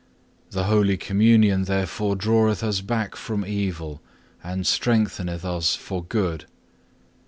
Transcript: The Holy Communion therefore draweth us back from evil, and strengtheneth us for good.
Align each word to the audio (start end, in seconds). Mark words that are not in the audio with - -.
The 0.49 0.63
Holy 0.63 0.97
Communion 0.97 1.65
therefore 1.65 2.15
draweth 2.15 2.63
us 2.63 2.81
back 2.81 3.15
from 3.15 3.45
evil, 3.45 4.01
and 4.43 4.65
strengtheneth 4.65 5.45
us 5.45 5.75
for 5.75 6.03
good. 6.03 6.47